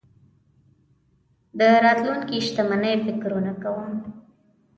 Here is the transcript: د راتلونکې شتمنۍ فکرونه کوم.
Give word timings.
د 1.57 1.61
راتلونکې 1.85 2.35
شتمنۍ 2.47 2.95
فکرونه 3.05 3.51
کوم. 3.63 3.91